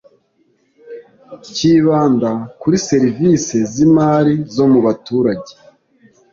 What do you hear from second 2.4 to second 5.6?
kuri serivisi z imari zo mubaturage